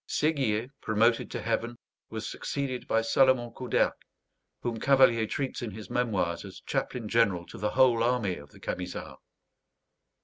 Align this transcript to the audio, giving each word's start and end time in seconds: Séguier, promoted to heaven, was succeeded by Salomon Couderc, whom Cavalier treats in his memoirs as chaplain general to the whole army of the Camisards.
Séguier, 0.09 0.71
promoted 0.81 1.29
to 1.29 1.43
heaven, 1.43 1.77
was 2.09 2.27
succeeded 2.27 2.87
by 2.87 3.03
Salomon 3.03 3.51
Couderc, 3.53 3.93
whom 4.63 4.79
Cavalier 4.79 5.27
treats 5.27 5.61
in 5.61 5.69
his 5.69 5.91
memoirs 5.91 6.43
as 6.43 6.59
chaplain 6.65 7.07
general 7.07 7.45
to 7.45 7.59
the 7.59 7.69
whole 7.77 8.01
army 8.01 8.35
of 8.37 8.49
the 8.49 8.59
Camisards. 8.59 9.19